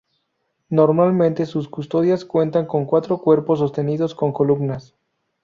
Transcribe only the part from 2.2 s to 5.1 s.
cuentan con cuatro cuerpos sostenidos con columnas.